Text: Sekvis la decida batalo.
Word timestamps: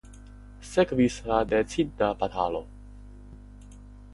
Sekvis 0.69 1.17
la 1.31 1.41
decida 1.51 2.09
batalo. 2.23 2.63